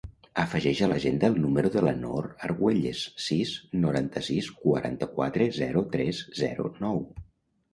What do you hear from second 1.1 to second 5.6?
el número de la Noor Arguelles: sis, noranta-sis, quaranta-quatre,